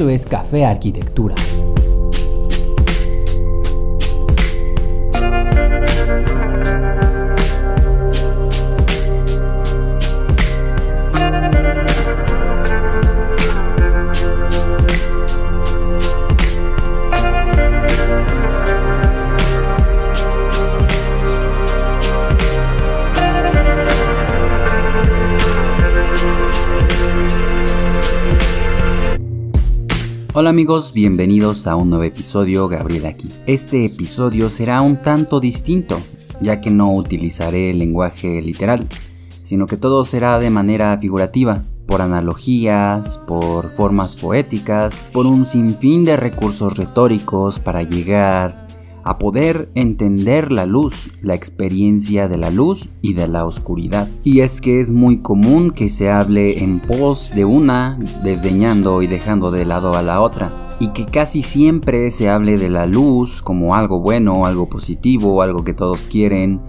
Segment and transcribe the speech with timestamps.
[0.00, 1.34] Esto es Café Arquitectura.
[30.32, 33.28] Hola amigos, bienvenidos a un nuevo episodio, Gabriel aquí.
[33.46, 36.00] Este episodio será un tanto distinto,
[36.40, 38.86] ya que no utilizaré el lenguaje literal,
[39.42, 46.04] sino que todo será de manera figurativa, por analogías, por formas poéticas, por un sinfín
[46.04, 48.68] de recursos retóricos para llegar
[49.10, 54.08] a poder entender la luz, la experiencia de la luz y de la oscuridad.
[54.22, 59.08] Y es que es muy común que se hable en pos de una, desdeñando y
[59.08, 60.52] dejando de lado a la otra.
[60.78, 65.64] Y que casi siempre se hable de la luz como algo bueno, algo positivo, algo
[65.64, 66.60] que todos quieren,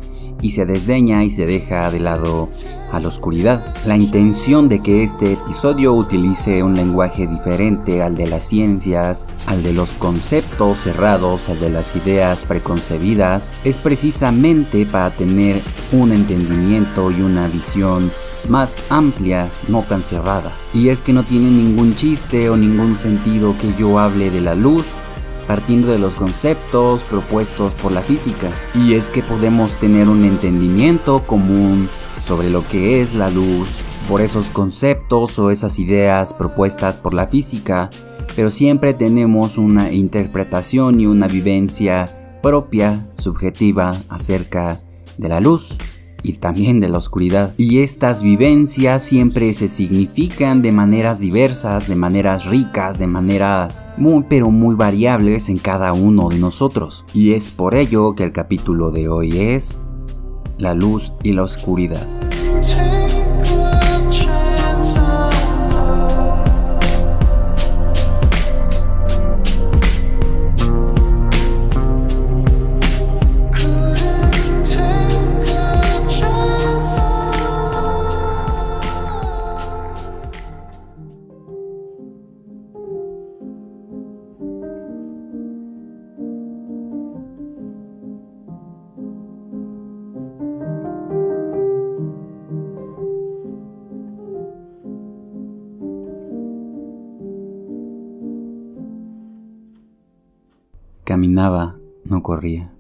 [0.42, 2.50] y se desdeña y se deja de lado
[2.92, 3.73] a la oscuridad.
[3.86, 9.64] La intención de que este episodio utilice un lenguaje diferente al de las ciencias, al
[9.64, 17.12] de los conceptos cerrados, al de las ideas preconcebidas, es precisamente para tener un entendimiento
[17.12, 18.12] y una visión
[18.50, 20.52] más amplia, no tan cerrada.
[20.73, 24.56] Y es que no tiene ningún chiste o ningún sentido que yo hable de la
[24.56, 24.88] luz
[25.52, 28.53] partiendo de los conceptos propuestos por la física.
[28.73, 31.89] Y es que podemos tener un entendimiento común
[32.21, 37.27] sobre lo que es la luz por esos conceptos o esas ideas propuestas por la
[37.27, 37.89] física,
[38.34, 44.79] pero siempre tenemos una interpretación y una vivencia propia, subjetiva, acerca
[45.17, 45.78] de la luz
[46.24, 47.54] y también de la oscuridad.
[47.58, 54.26] Y estas vivencias siempre se significan de maneras diversas, de maneras ricas, de maneras muy
[54.30, 57.06] pero muy variables en cada uno de nosotros.
[57.14, 59.82] Y es por ello que el capítulo de hoy es
[60.58, 62.06] la luz y la oscuridad.
[101.31, 102.74] Caminaba, no corría.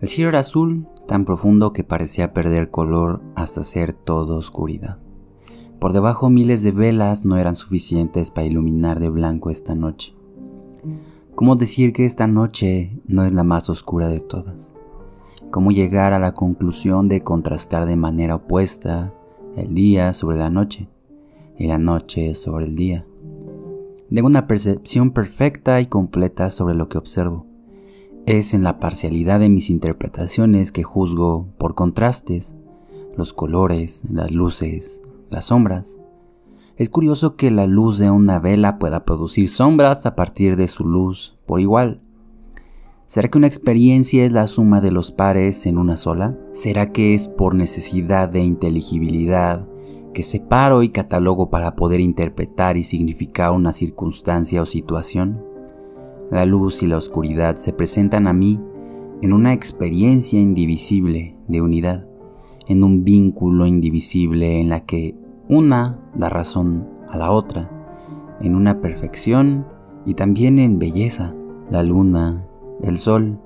[0.00, 4.98] El cielo era azul, tan profundo que parecía perder color hasta ser todo oscuridad.
[5.78, 10.16] Por debajo miles de velas no eran suficientes para iluminar de blanco esta noche.
[11.36, 14.72] ¿Cómo decir que esta noche no es la más oscura de todas?
[15.52, 19.14] ¿Cómo llegar a la conclusión de contrastar de manera opuesta
[19.56, 20.88] el día sobre la noche
[21.56, 23.06] y la noche sobre el día?
[24.12, 27.46] Tengo una percepción perfecta y completa sobre lo que observo.
[28.28, 32.56] Es en la parcialidad de mis interpretaciones que juzgo por contrastes
[33.16, 35.00] los colores, las luces,
[35.30, 35.98] las sombras.
[36.76, 40.84] Es curioso que la luz de una vela pueda producir sombras a partir de su
[40.84, 42.02] luz por igual.
[43.06, 46.36] ¿Será que una experiencia es la suma de los pares en una sola?
[46.52, 49.66] ¿Será que es por necesidad de inteligibilidad
[50.12, 55.47] que separo y catalogo para poder interpretar y significar una circunstancia o situación?
[56.30, 58.60] La luz y la oscuridad se presentan a mí
[59.22, 62.06] en una experiencia indivisible de unidad,
[62.66, 65.16] en un vínculo indivisible en la que
[65.48, 67.70] una da razón a la otra,
[68.40, 69.66] en una perfección
[70.04, 71.34] y también en belleza,
[71.70, 72.46] la luna,
[72.82, 73.40] el sol,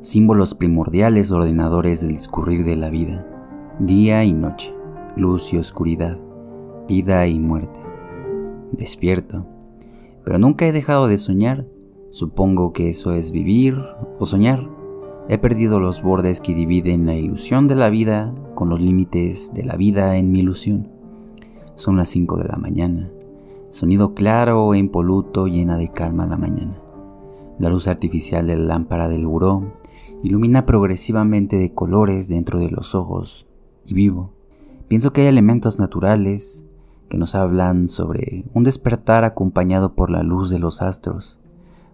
[0.00, 3.26] símbolos primordiales ordenadores del discurrir de la vida,
[3.78, 4.72] día y noche
[5.16, 6.18] luz y oscuridad,
[6.88, 7.80] vida y muerte.
[8.72, 9.46] Despierto,
[10.24, 11.66] pero nunca he dejado de soñar.
[12.12, 13.74] Supongo que eso es vivir
[14.18, 14.68] o soñar.
[15.30, 19.64] He perdido los bordes que dividen la ilusión de la vida con los límites de
[19.64, 20.90] la vida en mi ilusión.
[21.74, 23.10] Son las 5 de la mañana.
[23.70, 26.78] Sonido claro e impoluto llena de calma la mañana.
[27.58, 29.72] La luz artificial de la lámpara del buró
[30.22, 33.46] ilumina progresivamente de colores dentro de los ojos
[33.86, 34.34] y vivo.
[34.86, 36.66] Pienso que hay elementos naturales
[37.08, 41.38] que nos hablan sobre un despertar acompañado por la luz de los astros,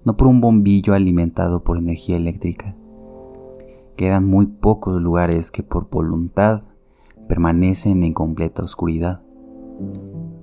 [0.04, 2.76] no por un bombillo alimentado por energía eléctrica.
[3.96, 6.62] Quedan muy pocos lugares que por voluntad
[7.28, 9.22] permanecen en completa oscuridad.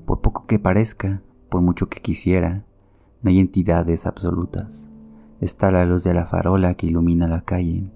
[0.05, 2.65] Por poco que parezca, por mucho que quisiera,
[3.21, 4.91] No hay entidades absolutas.
[5.41, 7.89] Está la luz de la farola que ilumina la calle,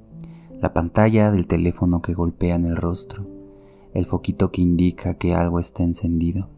[0.59, 3.27] la pantalla del teléfono que golpea en el rostro,
[3.93, 6.49] el foquito que indica que algo está encendido.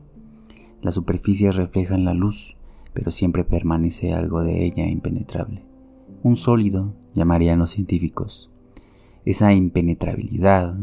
[0.81, 2.55] Las superficies reflejan la luz,
[2.93, 5.63] pero siempre permanece algo de ella impenetrable.
[6.23, 8.51] Un sólido, llamarían los científicos.
[9.25, 10.75] Esa impenetrabilidad,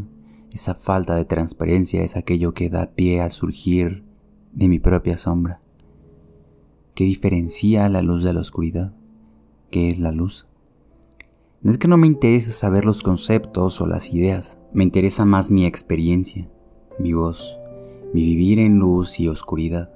[0.51, 4.03] esa falta de transparencia es aquello que da pie al surgir
[4.53, 5.61] de mi propia sombra,
[6.95, 8.93] que diferencia la luz de la oscuridad.
[9.69, 10.47] ¿Qué es la luz?
[11.61, 15.51] No es que no me interese saber los conceptos o las ideas, me interesa más
[15.51, 16.49] mi experiencia,
[16.97, 17.59] mi voz,
[18.13, 19.93] mi vivir en luz y oscuridad.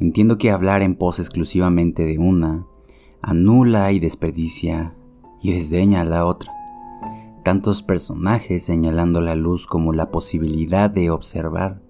[0.00, 2.66] Entiendo que hablar en pos exclusivamente de una
[3.20, 4.94] anula y desperdicia
[5.42, 6.52] y desdeña a la otra.
[7.44, 11.82] Tantos personajes señalando la luz como la posibilidad de observar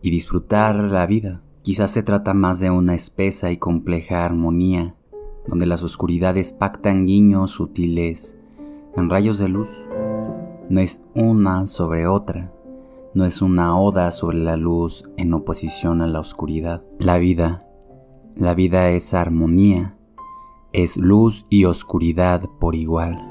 [0.00, 1.42] y disfrutar la vida.
[1.60, 4.96] Quizás se trata más de una espesa y compleja armonía,
[5.46, 8.38] donde las oscuridades pactan guiños sutiles
[8.96, 9.84] en rayos de luz.
[10.70, 12.54] No es una sobre otra,
[13.14, 16.82] no es una oda sobre la luz en oposición a la oscuridad.
[16.98, 17.64] La vida,
[18.34, 19.96] la vida es armonía,
[20.72, 23.30] es luz y oscuridad por igual.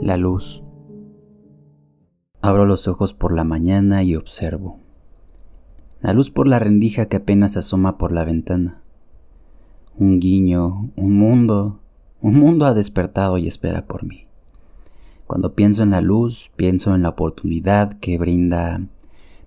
[0.00, 0.62] La luz.
[2.40, 4.81] Abro los ojos por la mañana y observo.
[6.02, 8.82] La luz por la rendija que apenas asoma por la ventana.
[9.96, 11.78] Un guiño, un mundo,
[12.20, 14.26] un mundo ha despertado y espera por mí.
[15.28, 18.80] Cuando pienso en la luz, pienso en la oportunidad que brinda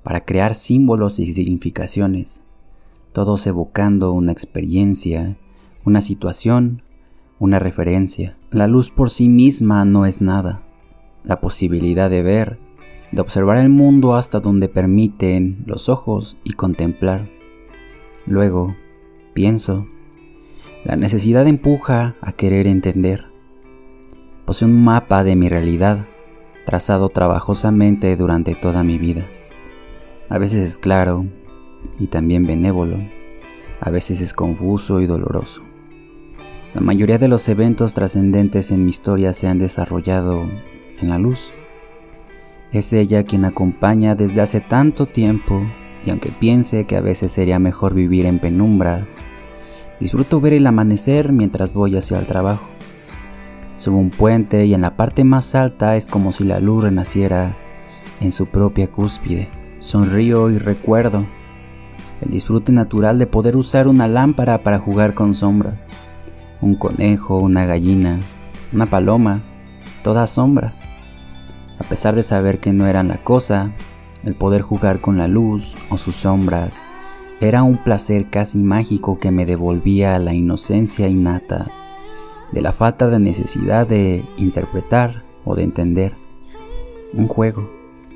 [0.02, 2.42] para crear símbolos y significaciones,
[3.12, 5.38] todos evocando una experiencia,
[5.84, 6.84] una situación,
[7.38, 8.38] una referencia.
[8.50, 10.64] La luz por sí misma no es nada.
[11.26, 12.60] La posibilidad de ver,
[13.16, 17.30] de observar el mundo hasta donde permiten los ojos y contemplar.
[18.26, 18.76] Luego,
[19.34, 19.88] pienso,
[20.84, 23.28] la necesidad empuja a querer entender.
[24.46, 26.08] Posee un mapa de mi realidad,
[26.66, 29.26] trazado trabajosamente durante toda mi vida.
[30.28, 31.26] A veces es claro
[31.98, 32.98] y también benévolo,
[33.80, 35.62] a veces es confuso y doloroso.
[36.74, 40.50] La mayoría de los eventos trascendentes en mi historia se han desarrollado
[41.00, 41.54] en la luz.
[42.72, 45.66] Es ella quien acompaña desde hace tanto tiempo
[46.04, 49.04] y aunque piense que a veces sería mejor vivir en penumbras,
[50.00, 52.68] disfruto ver el amanecer mientras voy hacia el trabajo.
[53.76, 57.58] Subo un puente y en la parte más alta es como si la luz renaciera
[58.22, 59.50] en su propia cúspide.
[59.80, 61.26] Sonrío y recuerdo
[62.22, 65.90] el disfrute natural de poder usar una lámpara para jugar con sombras
[66.62, 68.20] un conejo, una gallina,
[68.74, 69.44] una paloma,
[70.04, 70.85] todas sombras.
[71.80, 73.74] A pesar de saber que no eran la cosa,
[74.24, 76.84] el poder jugar con la luz o sus sombras
[77.42, 81.70] era un placer casi mágico que me devolvía la inocencia innata
[82.52, 86.16] de la falta de necesidad de interpretar o de entender.
[87.14, 87.70] Un juego.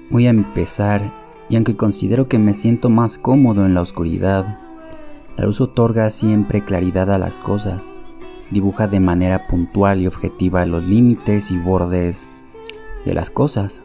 [0.10, 1.14] Muy a empezar,
[1.50, 4.58] y aunque considero que me siento más cómodo en la oscuridad,
[5.38, 7.94] la luz otorga siempre claridad a las cosas
[8.52, 12.30] dibuja de manera puntual y objetiva los límites y bordes
[13.06, 13.84] de las cosas,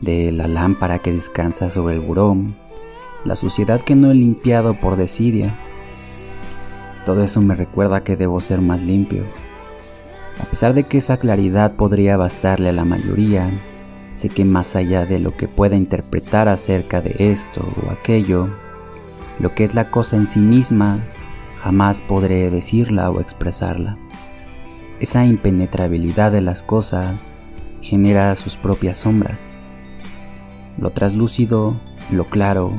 [0.00, 2.56] de la lámpara que descansa sobre el burón,
[3.24, 5.58] la suciedad que no he limpiado por desidia.
[7.04, 9.24] Todo eso me recuerda que debo ser más limpio.
[10.40, 13.50] A pesar de que esa claridad podría bastarle a la mayoría,
[14.14, 18.48] sé que más allá de lo que pueda interpretar acerca de esto o aquello,
[19.38, 21.04] lo que es la cosa en sí misma
[21.56, 23.96] jamás podré decirla o expresarla.
[25.00, 27.34] Esa impenetrabilidad de las cosas
[27.80, 29.52] genera sus propias sombras.
[30.78, 31.80] Lo traslúcido,
[32.10, 32.72] lo claro,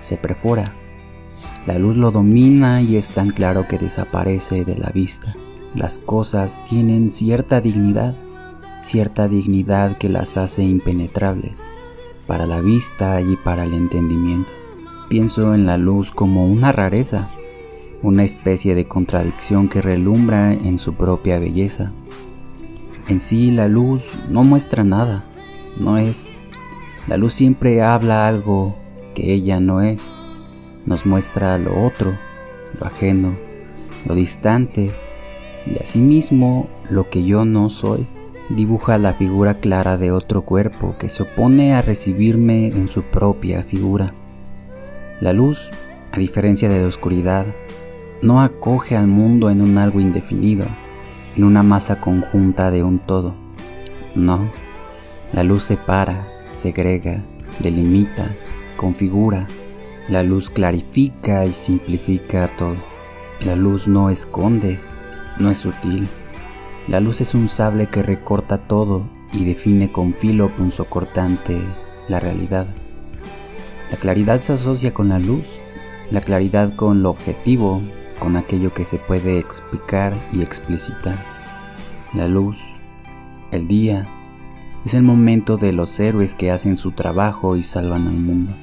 [0.00, 0.74] se perfora.
[1.66, 5.34] La luz lo domina y es tan claro que desaparece de la vista.
[5.74, 8.16] Las cosas tienen cierta dignidad,
[8.82, 11.62] cierta dignidad que las hace impenetrables
[12.28, 14.52] para la vista y para el entendimiento.
[15.08, 17.30] Pienso en la luz como una rareza,
[18.02, 21.90] una especie de contradicción que relumbra en su propia belleza.
[23.08, 25.24] En sí la luz no muestra nada,
[25.78, 26.28] no es.
[27.06, 28.76] La luz siempre habla algo
[29.14, 30.12] que ella no es.
[30.84, 32.18] Nos muestra lo otro,
[32.78, 33.34] lo ajeno,
[34.04, 34.92] lo distante
[35.66, 38.06] y asimismo lo que yo no soy.
[38.50, 43.62] Dibuja la figura clara de otro cuerpo que se opone a recibirme en su propia
[43.62, 44.12] figura.
[45.22, 45.70] La luz,
[46.12, 47.46] a diferencia de la oscuridad,
[48.20, 50.66] no acoge al mundo en un algo indefinido,
[51.36, 53.34] en una masa conjunta de un todo.
[54.14, 54.50] No,
[55.32, 57.22] la luz separa, segrega,
[57.58, 58.34] delimita,
[58.76, 59.46] configura.
[60.08, 62.76] La luz clarifica y simplifica todo.
[63.40, 64.80] La luz no esconde,
[65.38, 66.08] no es sutil.
[66.86, 71.60] La luz es un sable que recorta todo y define con filo punzocortante
[72.08, 72.66] la realidad.
[73.90, 75.44] La claridad se asocia con la luz,
[76.10, 77.82] la claridad con lo objetivo,
[78.18, 81.16] con aquello que se puede explicar y explicitar.
[82.14, 82.58] La luz,
[83.50, 84.08] el día,
[84.84, 88.54] es el momento de los héroes que hacen su trabajo y salvan al mundo.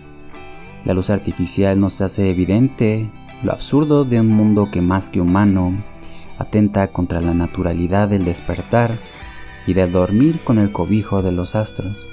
[0.84, 3.10] La luz artificial nos hace evidente
[3.44, 5.84] lo absurdo de un mundo que más que humano
[6.38, 9.00] atenta contra la naturalidad del despertar
[9.68, 12.08] y de dormir con el cobijo de los astros.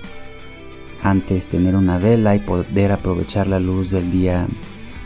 [1.02, 4.46] Antes tener una vela y poder aprovechar la luz del día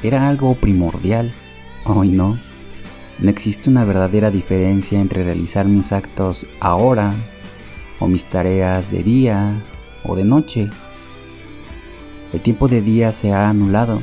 [0.02, 1.34] era algo primordial.
[1.86, 2.38] Hoy no.
[3.18, 7.14] No existe una verdadera diferencia entre realizar mis actos ahora
[8.00, 9.62] o mis tareas de día
[10.04, 10.68] o de noche.
[12.32, 14.02] El tiempo de día se ha anulado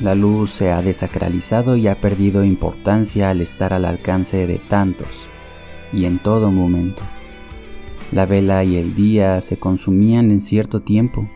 [0.00, 5.28] la luz se ha desacralizado y ha perdido importancia al estar al alcance de tantos
[5.92, 7.02] y en todo momento.
[8.10, 11.28] La vela y el día se consumían en cierto tiempo.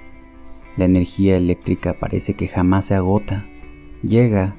[0.77, 3.47] La energía eléctrica parece que jamás se agota.
[4.03, 4.57] Llega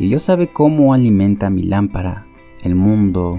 [0.00, 2.26] y Dios sabe cómo alimenta mi lámpara,
[2.62, 3.38] el mundo,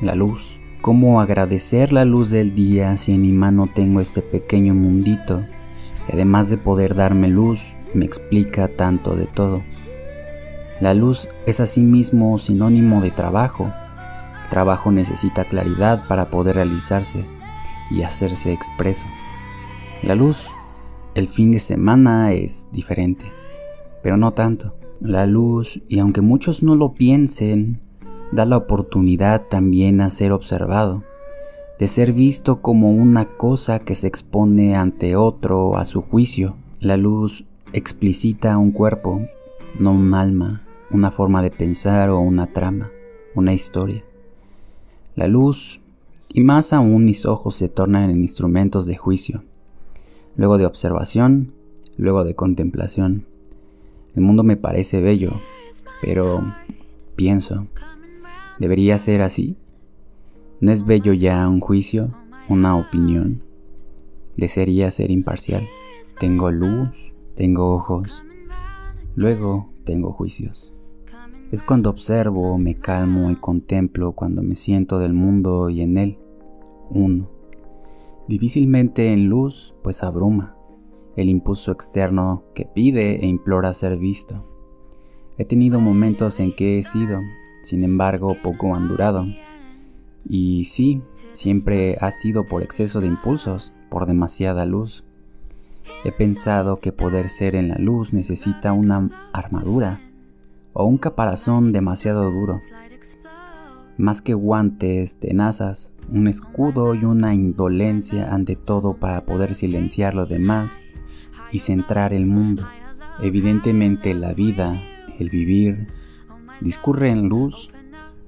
[0.00, 0.58] la luz.
[0.80, 5.44] Cómo agradecer la luz del día si en mi mano tengo este pequeño mundito
[6.06, 9.62] que además de poder darme luz, me explica tanto de todo.
[10.80, 13.70] La luz es asimismo sinónimo de trabajo.
[14.48, 17.26] trabajo necesita claridad para poder realizarse
[17.90, 19.04] y hacerse expreso.
[20.02, 20.46] La luz,
[21.14, 23.26] el fin de semana es diferente,
[24.02, 24.79] pero no tanto.
[25.00, 27.80] La luz, y aunque muchos no lo piensen,
[28.32, 31.04] da la oportunidad también a ser observado,
[31.78, 36.54] de ser visto como una cosa que se expone ante otro a su juicio.
[36.80, 39.22] La luz explicita un cuerpo,
[39.78, 42.90] no un alma, una forma de pensar o una trama,
[43.34, 44.04] una historia.
[45.16, 45.80] La luz,
[46.28, 49.44] y más aún mis ojos se tornan en instrumentos de juicio,
[50.36, 51.54] luego de observación,
[51.96, 53.29] luego de contemplación.
[54.14, 55.40] El mundo me parece bello,
[56.02, 56.54] pero
[57.16, 57.66] pienso,
[58.58, 59.56] ¿debería ser así?
[60.60, 62.14] ¿No es bello ya un juicio,
[62.48, 63.42] una opinión?
[64.36, 65.68] Desearía ser imparcial.
[66.18, 68.24] Tengo luz, tengo ojos,
[69.14, 70.74] luego tengo juicios.
[71.50, 76.18] Es cuando observo, me calmo y contemplo cuando me siento del mundo y en él,
[76.90, 77.28] uno.
[78.28, 80.56] Difícilmente en luz, pues abruma,
[81.16, 84.46] el impulso externo que pide e implora ser visto.
[85.38, 87.20] He tenido momentos en que he sido,
[87.62, 89.26] sin embargo, poco han durado.
[90.28, 91.02] Y sí,
[91.32, 95.04] siempre ha sido por exceso de impulsos, por demasiada luz.
[96.04, 100.00] He pensado que poder ser en la luz necesita una armadura
[100.72, 102.60] o un caparazón demasiado duro.
[103.96, 110.26] Más que guantes, tenazas, un escudo y una indolencia ante todo para poder silenciar lo
[110.26, 110.84] demás
[111.52, 112.66] y centrar el mundo.
[113.20, 114.80] Evidentemente la vida,
[115.18, 115.88] el vivir,
[116.60, 117.70] discurre en luz,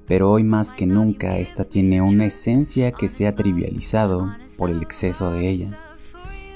[0.07, 4.81] pero hoy más que nunca esta tiene una esencia que se ha trivializado por el
[4.81, 5.79] exceso de ella.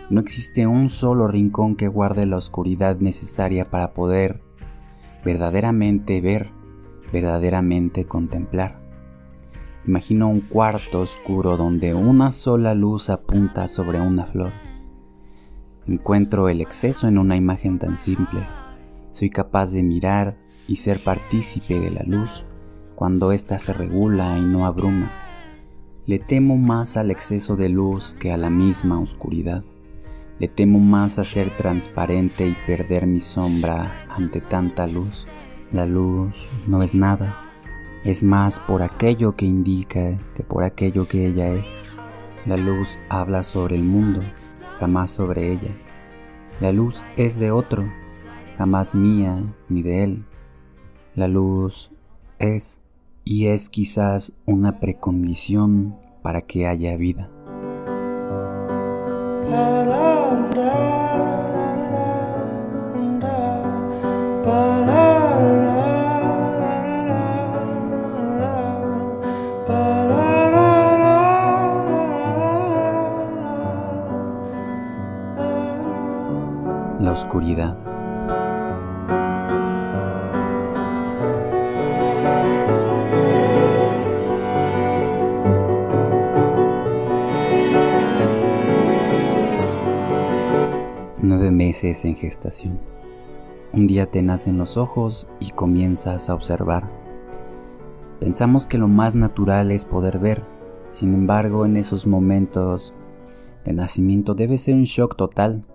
[0.09, 4.41] No existe un solo rincón que guarde la oscuridad necesaria para poder
[5.25, 6.51] verdaderamente ver,
[7.11, 8.79] verdaderamente contemplar.
[9.85, 14.66] Imagino un cuarto oscuro donde una sola luz apunta sobre una flor.
[15.87, 18.45] Encuentro el exceso en una imagen tan simple.
[19.11, 22.45] Soy capaz de mirar y ser partícipe de la luz
[22.95, 25.11] cuando ésta se regula y no abruma.
[26.05, 29.63] Le temo más al exceso de luz que a la misma oscuridad.
[30.39, 35.25] Le temo más a ser transparente y perder mi sombra ante tanta luz.
[35.71, 37.37] La luz no es nada,
[38.03, 41.83] es más por aquello que indica que por aquello que ella es.
[42.45, 44.21] La luz habla sobre el mundo,
[44.79, 45.75] jamás sobre ella.
[46.59, 47.83] La luz es de otro,
[48.57, 50.25] jamás mía ni de él.
[51.15, 51.91] La luz
[52.39, 52.81] es
[53.23, 57.29] y es quizás una precondición para que haya vida.
[77.17, 77.75] oscuridad.
[91.19, 92.79] Nueve meses en gestación.
[93.73, 96.87] Un día te nacen los ojos y comienzas a observar.
[98.19, 100.43] Pensamos que lo más natural es poder ver,
[100.91, 102.93] sin embargo en esos momentos
[103.65, 105.65] de nacimiento debe ser un shock total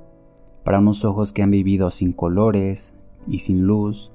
[0.65, 2.95] para unos ojos que han vivido sin colores
[3.27, 4.13] y sin luz,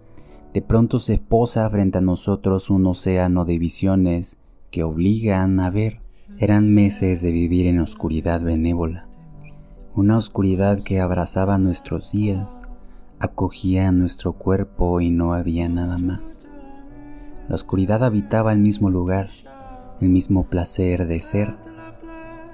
[0.53, 4.37] de pronto se posa frente a nosotros un océano de visiones
[4.71, 6.01] que obligan a ver.
[6.39, 9.07] Eran meses de vivir en oscuridad benévola,
[9.95, 12.61] una oscuridad que abrazaba nuestros días,
[13.19, 16.41] acogía nuestro cuerpo y no había nada más.
[17.49, 19.29] La oscuridad habitaba el mismo lugar,
[19.99, 21.55] el mismo placer de ser.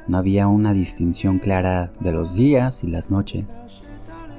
[0.07, 3.61] No había una distinción clara de los días y las noches.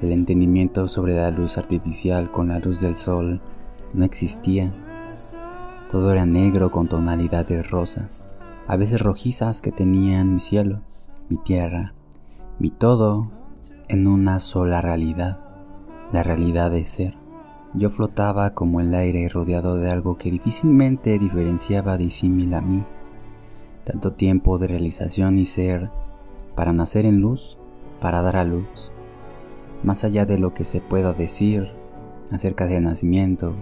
[0.01, 3.41] El entendimiento sobre la luz artificial con la luz del sol
[3.93, 4.73] no existía.
[5.91, 8.25] Todo era negro con tonalidades rosas
[8.67, 10.81] a veces rojizas que tenían mi cielo,
[11.29, 11.93] mi tierra,
[12.59, 13.31] mi todo
[13.87, 15.39] en una sola realidad,
[16.11, 17.15] la realidad de ser.
[17.75, 22.83] Yo flotaba como el aire rodeado de algo que difícilmente diferenciaba disímil a mí.
[23.83, 25.91] Tanto tiempo de realización y ser
[26.55, 27.59] para nacer en luz,
[27.99, 28.91] para dar a luz.
[29.85, 31.69] Más allá de lo que se pueda decir
[32.31, 33.53] acerca del nacimiento,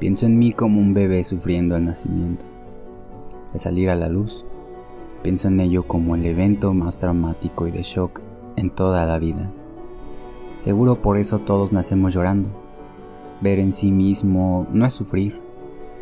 [0.00, 2.44] pienso en mí como un bebé sufriendo el nacimiento
[3.52, 4.44] de salir a la luz.
[5.22, 8.22] Pienso en ello como el evento más traumático y de shock
[8.56, 9.52] en toda la vida.
[10.56, 12.50] Seguro por eso todos nacemos llorando.
[13.40, 15.40] Ver en sí mismo no es sufrir.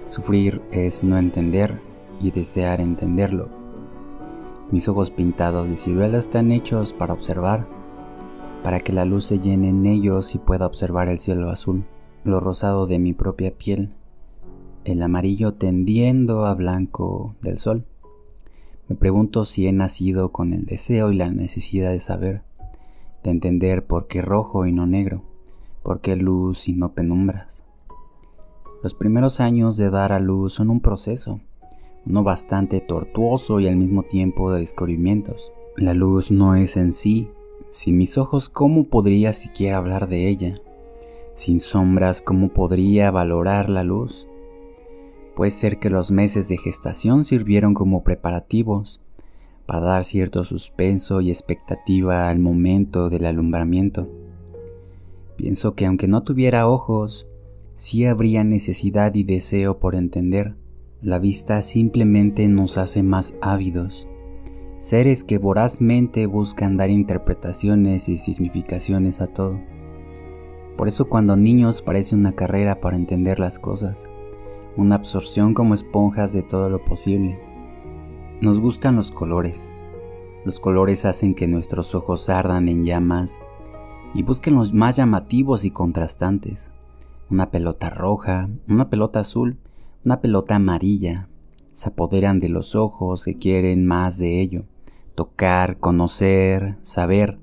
[0.06, 1.82] Sufrir es no entender
[2.18, 3.50] y desear entenderlo.
[4.70, 7.66] Mis ojos pintados de ciruela están hechos para observar,
[8.64, 11.84] para que la luz se llene en ellos y pueda observar el cielo azul,
[12.24, 13.94] lo rosado de mi propia piel
[14.84, 17.84] el amarillo tendiendo a blanco del sol.
[18.88, 22.42] Me pregunto si he nacido con el deseo y la necesidad de saber,
[23.22, 25.22] de entender por qué rojo y no negro,
[25.82, 27.64] por qué luz y no penumbras.
[28.82, 31.40] Los primeros años de dar a luz son un proceso,
[32.04, 35.50] uno bastante tortuoso y al mismo tiempo de descubrimientos.
[35.76, 37.30] La luz no es en sí,
[37.74, 40.60] sin mis ojos, ¿cómo podría siquiera hablar de ella?
[41.34, 44.28] Sin sombras, ¿cómo podría valorar la luz?
[45.34, 49.00] Puede ser que los meses de gestación sirvieron como preparativos
[49.66, 54.08] para dar cierto suspenso y expectativa al momento del alumbramiento.
[55.34, 57.26] Pienso que aunque no tuviera ojos,
[57.74, 60.54] sí habría necesidad y deseo por entender.
[61.02, 64.06] La vista simplemente nos hace más ávidos,
[64.84, 69.60] seres que vorazmente buscan dar interpretaciones y significaciones a todo.
[70.76, 74.08] Por eso cuando niños parece una carrera para entender las cosas
[74.76, 77.38] una absorción como esponjas de todo lo posible.
[78.40, 79.72] Nos gustan los colores.
[80.44, 83.40] Los colores hacen que nuestros ojos ardan en llamas
[84.14, 86.70] y busquen los más llamativos y contrastantes.
[87.30, 89.58] Una pelota roja, una pelota azul,
[90.04, 91.28] una pelota amarilla.
[91.72, 94.64] Se apoderan de los ojos que quieren más de ello.
[95.14, 97.38] Tocar, conocer, saber.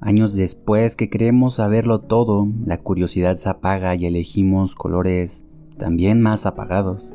[0.00, 5.44] Años después que queremos saberlo todo, la curiosidad se apaga y elegimos colores
[5.76, 7.14] también más apagados.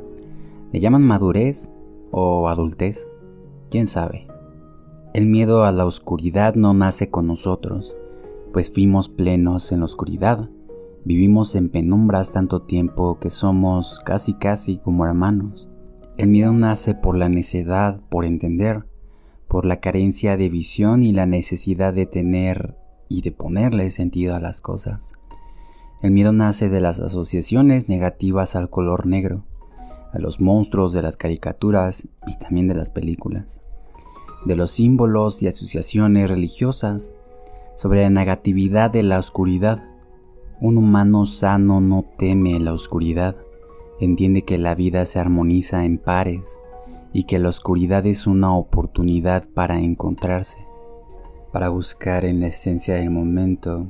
[0.71, 1.71] ¿Le llaman madurez
[2.11, 3.07] o adultez?
[3.69, 4.27] ¿Quién sabe?
[5.13, 7.95] El miedo a la oscuridad no nace con nosotros,
[8.53, 10.49] pues fuimos plenos en la oscuridad.
[11.03, 15.69] Vivimos en penumbras tanto tiempo que somos casi casi como hermanos.
[16.15, 18.85] El miedo nace por la necedad, por entender,
[19.47, 22.75] por la carencia de visión y la necesidad de tener
[23.09, 25.11] y de ponerle sentido a las cosas.
[26.01, 29.45] El miedo nace de las asociaciones negativas al color negro,
[30.11, 33.61] a los monstruos de las caricaturas y también de las películas,
[34.45, 37.13] de los símbolos y asociaciones religiosas,
[37.75, 39.83] sobre la negatividad de la oscuridad.
[40.59, 43.35] Un humano sano no teme la oscuridad,
[43.99, 46.59] entiende que la vida se armoniza en pares
[47.13, 50.65] y que la oscuridad es una oportunidad para encontrarse,
[51.51, 53.87] para buscar en la esencia del momento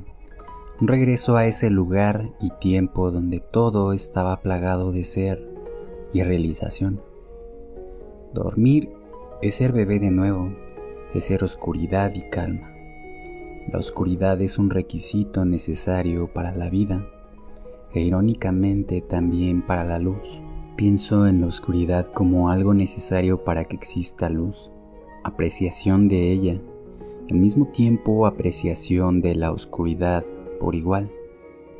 [0.80, 5.48] un regreso a ese lugar y tiempo donde todo estaba plagado de ser
[6.12, 7.00] y realización.
[8.32, 8.90] Dormir
[9.40, 10.52] es ser bebé de nuevo,
[11.14, 12.72] es ser oscuridad y calma.
[13.70, 17.08] La oscuridad es un requisito necesario para la vida
[17.92, 20.42] e irónicamente también para la luz.
[20.76, 24.72] Pienso en la oscuridad como algo necesario para que exista luz,
[25.22, 26.60] apreciación de ella,
[27.30, 30.24] al mismo tiempo apreciación de la oscuridad
[30.58, 31.12] por igual.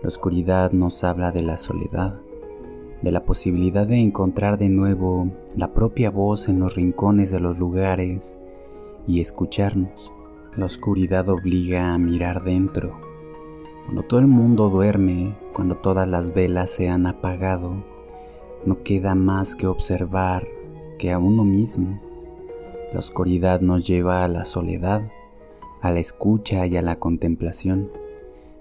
[0.01, 2.21] La oscuridad nos habla de la soledad,
[3.03, 7.59] de la posibilidad de encontrar de nuevo la propia voz en los rincones de los
[7.59, 8.39] lugares
[9.09, 10.13] y escucharnos.
[10.57, 12.97] La oscuridad obliga a mirar dentro,
[13.87, 17.93] Cuando todo el mundo duerme, cuando todas las velas se han apagado,
[18.67, 20.47] no queda más que observar
[20.99, 22.01] que a uno mismo.
[22.93, 25.11] La oscuridad nos lleva a la soledad,
[25.83, 27.91] a la escucha y a la contemplación.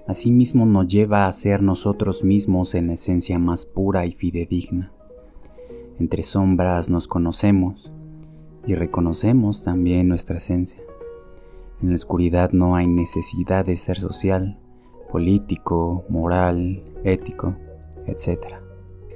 [0.07, 4.91] Asimismo nos lleva a ser nosotros mismos en la esencia más pura y fidedigna.
[5.99, 7.91] Entre sombras nos conocemos
[8.65, 10.81] y reconocemos también nuestra esencia.
[11.81, 14.59] En la oscuridad no hay necesidad de ser social,
[15.09, 17.55] político, moral, ético,
[18.07, 18.62] etc.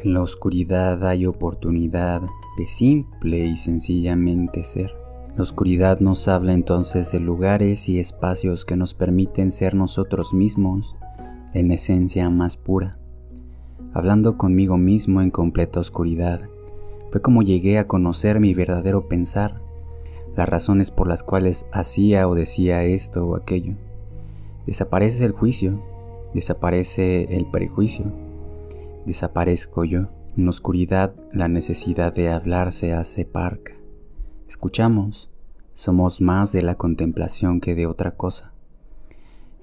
[0.04, 2.22] En la oscuridad hay oportunidad
[2.56, 4.92] de simple y sencillamente ser.
[5.36, 10.96] La oscuridad nos habla entonces de lugares y espacios que nos permiten ser nosotros mismos
[11.54, 13.00] en esencia más pura.
[13.92, 16.48] Hablando conmigo mismo en completa oscuridad,
[17.12, 19.62] fue como llegué a conocer mi verdadero pensar,
[20.36, 23.74] las razones por las cuales hacía o decía esto o aquello.
[24.68, 25.84] Desaparece el juicio,
[26.36, 28.27] desaparece el prejuicio,
[29.08, 30.10] desaparezco yo.
[30.36, 33.74] En la oscuridad la necesidad de hablar se hace parca.
[34.48, 35.32] Escuchamos,
[35.74, 38.54] somos más de la contemplación que de otra cosa.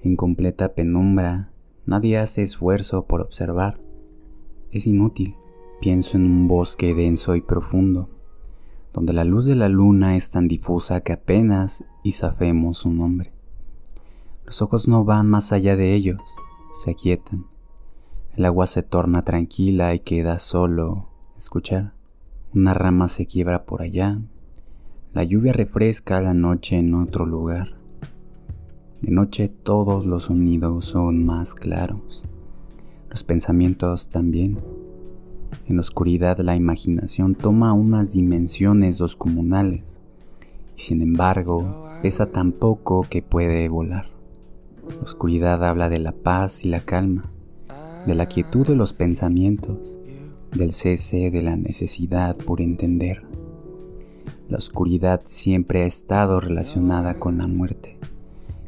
[0.01, 1.51] En completa penumbra,
[1.85, 3.79] nadie hace esfuerzo por observar.
[4.71, 5.35] Es inútil.
[5.79, 8.09] Pienso en un bosque denso y profundo,
[8.93, 13.33] donde la luz de la luna es tan difusa que apenas isafemos su nombre.
[14.45, 16.21] Los ojos no van más allá de ellos,
[16.73, 17.45] se aquietan.
[18.35, 21.93] El agua se torna tranquila y queda solo escuchar.
[22.53, 24.19] Una rama se quiebra por allá.
[25.13, 27.77] La lluvia refresca la noche en otro lugar.
[29.01, 32.25] De noche todos los sonidos son más claros.
[33.09, 34.59] Los pensamientos también.
[35.65, 40.01] En la oscuridad la imaginación toma unas dimensiones descomunales
[40.75, 44.09] y sin embargo pesa tan poco que puede volar.
[44.89, 47.31] La oscuridad habla de la paz y la calma,
[48.05, 49.97] de la quietud de los pensamientos,
[50.55, 53.23] del cese de la necesidad por entender.
[54.47, 57.97] La oscuridad siempre ha estado relacionada con la muerte,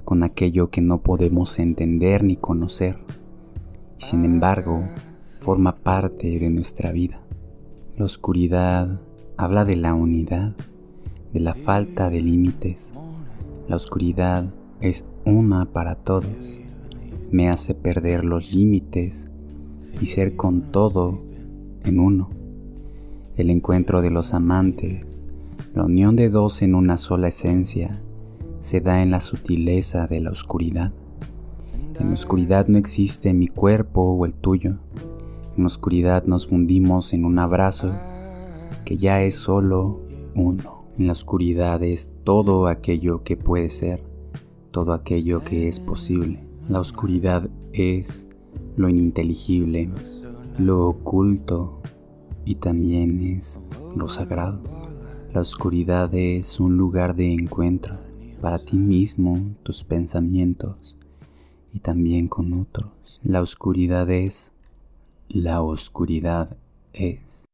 [0.05, 2.97] con aquello que no podemos entender ni conocer,
[3.99, 4.83] y sin embargo
[5.39, 7.21] forma parte de nuestra vida.
[7.95, 8.99] La oscuridad
[9.37, 10.55] habla de la unidad,
[11.31, 12.93] de la falta de límites.
[13.67, 16.59] La oscuridad es una para todos.
[17.31, 19.29] Me hace perder los límites
[19.99, 21.21] y ser con todo
[21.83, 22.29] en uno.
[23.35, 25.25] El encuentro de los amantes,
[25.73, 28.01] la unión de dos en una sola esencia,
[28.61, 30.93] se da en la sutileza de la oscuridad.
[31.99, 34.77] En la oscuridad no existe mi cuerpo o el tuyo.
[35.55, 37.93] En la oscuridad nos fundimos en un abrazo
[38.85, 39.99] que ya es solo
[40.33, 40.85] uno.
[40.97, 44.03] En la oscuridad es todo aquello que puede ser,
[44.71, 46.46] todo aquello que es posible.
[46.67, 48.27] La oscuridad es
[48.75, 49.89] lo ininteligible,
[50.59, 51.81] lo oculto
[52.43, 53.61] y también es
[53.95, 54.61] lo sagrado.
[55.33, 57.95] La oscuridad es un lugar de encuentro
[58.41, 60.97] para ti mismo, tus pensamientos
[61.71, 63.21] y también con otros.
[63.23, 64.51] La oscuridad es
[65.29, 66.57] la oscuridad
[66.91, 67.46] es.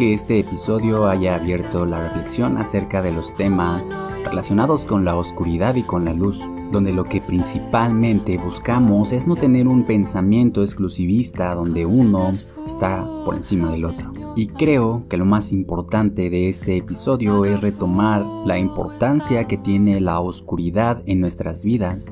[0.00, 3.90] Que este episodio haya abierto la reflexión acerca de los temas
[4.24, 9.36] relacionados con la oscuridad y con la luz donde lo que principalmente buscamos es no
[9.36, 12.30] tener un pensamiento exclusivista donde uno
[12.64, 14.10] está por encima del otro.
[14.36, 20.00] Y creo que lo más importante de este episodio es retomar la importancia que tiene
[20.00, 22.10] la oscuridad en nuestras vidas,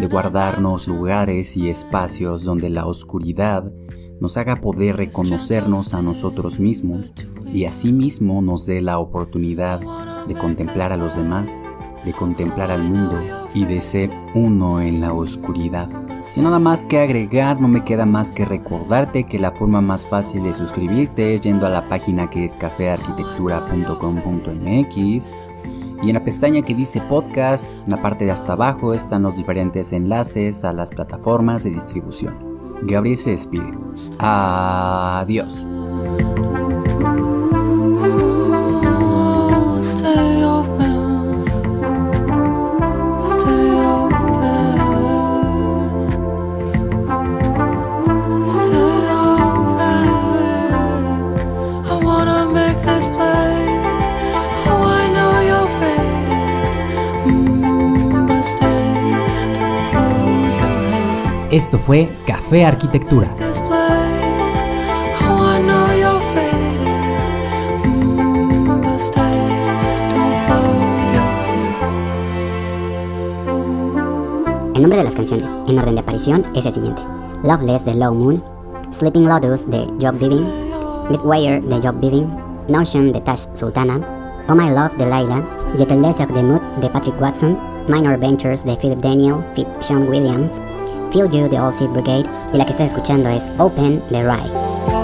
[0.00, 3.72] de guardarnos lugares y espacios donde la oscuridad
[4.20, 7.12] nos haga poder reconocernos a nosotros mismos
[7.46, 9.80] y asimismo nos dé la oportunidad
[10.26, 11.62] de contemplar a los demás
[12.04, 13.18] de contemplar al mundo
[13.54, 15.88] y de ser uno en la oscuridad.
[16.22, 20.04] Sin nada más que agregar, no me queda más que recordarte que la forma más
[20.06, 25.34] fácil de suscribirte es yendo a la página que es cafearquitectura.com.mx
[26.00, 29.36] y en la pestaña que dice podcast, en la parte de hasta abajo están los
[29.36, 32.47] diferentes enlaces a las plataformas de distribución.
[32.82, 33.76] Gabriel despide.
[34.18, 35.66] Adiós.
[61.58, 63.34] Esto fue Café Arquitectura.
[74.72, 77.02] El nombre de las canciones, en orden de aparición, es el siguiente.
[77.42, 78.44] Loveless de Low Moon,
[78.92, 80.46] Sleeping Lotus de Job Diving,
[81.10, 82.28] Midwire de Job Diving,
[82.68, 83.98] Notion de Tash Sultana,
[84.48, 85.42] Oh My Love de Laila,
[85.76, 90.08] Yet el Desert de Mood de Patrick Watson, Minor Ventures de Philip Daniel, Fit Sean
[90.08, 90.60] Williams,
[91.12, 94.97] Feel You de All Brigade y la que estás escuchando es Open the Rye.